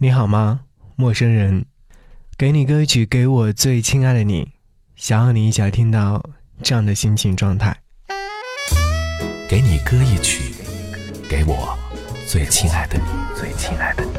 [0.00, 0.60] 你好吗，
[0.94, 1.64] 陌生人？
[2.36, 4.52] 给你歌曲，给我最亲爱的你，
[4.94, 6.24] 想要你一起来听到
[6.62, 7.76] 这样的心情状态。
[9.48, 10.54] 给你歌一曲，
[11.28, 11.76] 给我
[12.28, 14.10] 最亲爱的你，最亲爱的你。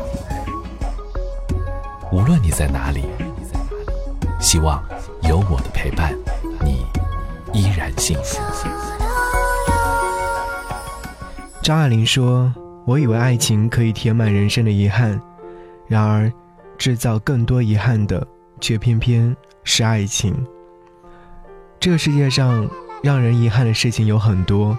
[2.12, 3.06] 无论你在哪里，
[4.38, 4.84] 希望
[5.22, 6.14] 有我的陪伴，
[6.62, 6.86] 你
[7.54, 8.38] 依然幸福。
[11.64, 12.54] 张爱玲说
[12.86, 15.18] ：“我以为爱情可以填满人生的遗憾。”
[15.90, 16.32] 然而，
[16.78, 18.26] 制造更多遗憾的，
[18.62, 20.34] 却偏偏是爱情。
[21.80, 22.70] 这个世界上
[23.02, 24.78] 让人遗憾的事情有很多，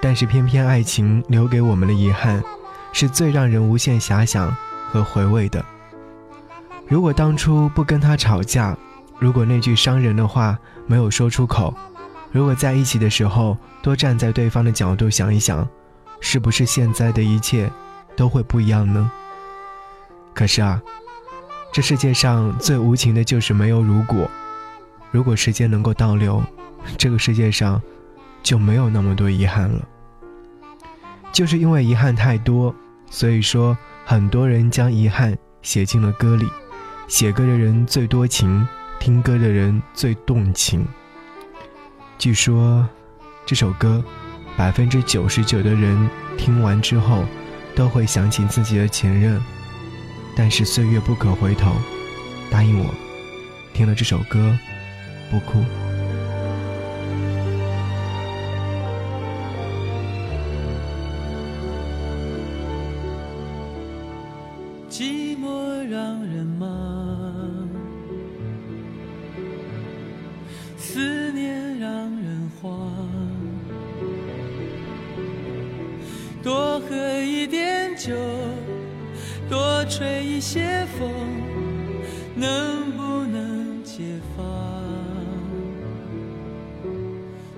[0.00, 2.42] 但是偏偏爱情留给我们的遗憾，
[2.92, 4.56] 是最让人无限遐想
[4.88, 5.64] 和回味的。
[6.86, 8.76] 如果当初不跟他吵架，
[9.18, 11.74] 如果那句伤人的话没有说出口，
[12.30, 15.66] 如果在一起的时候多站在对方的角度想一想，
[16.20, 17.68] 是不是现在的一切
[18.14, 19.10] 都会不一样呢？
[20.34, 20.80] 可是啊，
[21.72, 24.30] 这世界上最无情的就是没有如果。
[25.10, 26.42] 如果时间能够倒流，
[26.96, 27.80] 这个世界上
[28.42, 29.86] 就没有那么多遗憾了。
[31.32, 32.74] 就是因为遗憾太多，
[33.10, 36.48] 所以说很多人将遗憾写进了歌里。
[37.08, 38.66] 写歌的人最多情，
[38.98, 40.86] 听歌的人最动情。
[42.16, 42.88] 据说
[43.44, 44.02] 这首歌，
[44.56, 47.24] 百分之九十九的人听完之后，
[47.74, 49.38] 都会想起自己的前任。
[50.34, 51.72] 但是岁月不可回头，
[52.50, 52.94] 答应我，
[53.74, 54.58] 听了这首歌，
[55.30, 55.62] 不哭。
[64.88, 67.68] 寂寞让人忙，
[70.76, 72.92] 思念让人慌，
[76.42, 78.12] 多喝一点酒。
[79.52, 81.10] 多吹一些风，
[82.34, 84.02] 能不能解
[84.34, 84.42] 放？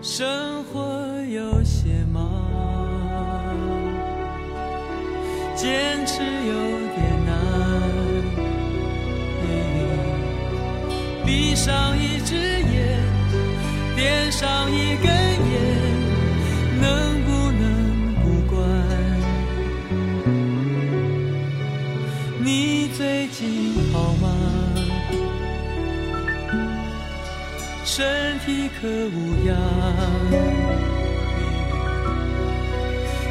[0.02, 0.82] 生活
[1.30, 2.20] 有些忙，
[5.54, 6.52] 坚持有
[6.96, 7.32] 点难。
[11.24, 12.98] 闭上一只眼，
[13.94, 17.23] 点上一根烟，能。
[23.92, 24.26] 好吗
[27.84, 29.56] 身体可无恙？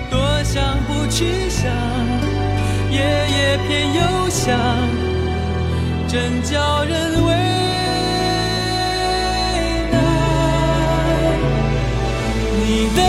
[0.09, 1.65] 多想不去想，
[2.91, 3.99] 夜夜偏又
[4.29, 4.57] 想，
[6.07, 7.29] 真叫人为
[9.91, 9.95] 难。
[12.61, 12.99] 你的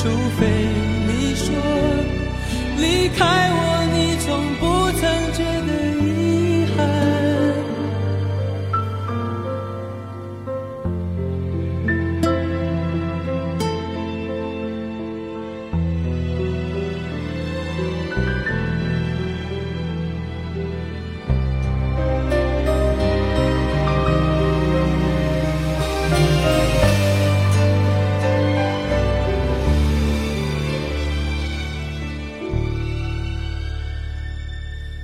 [0.00, 0.04] 除
[0.38, 0.46] 非
[1.08, 1.46] 你说
[2.78, 3.56] 离开我，
[3.92, 4.28] 你从
[4.60, 5.70] 不曾觉得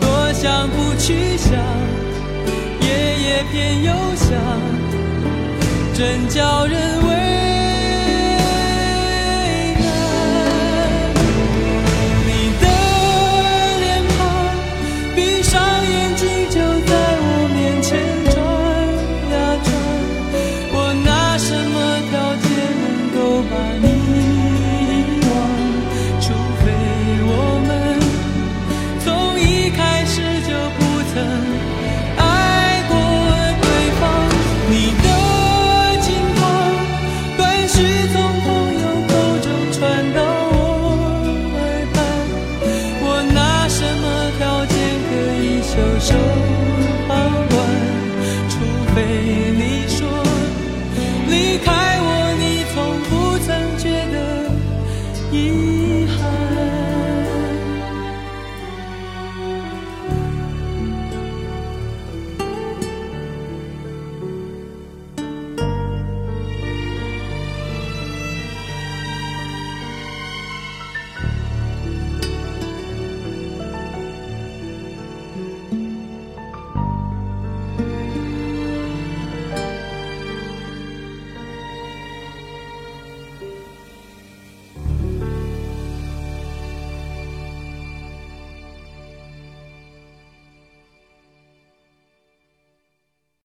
[0.00, 1.52] 多想不去想，
[2.80, 2.88] 夜
[3.20, 4.28] 夜偏又想，
[5.94, 6.78] 真叫人
[7.08, 7.57] 为。